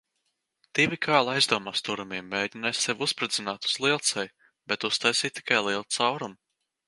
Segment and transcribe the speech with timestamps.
[0.77, 6.41] Divi kaili aizdomās turamie mēģināja sevi uzspridzināt uz lielceļa, bet uztaisīja tikai lielu caurumu.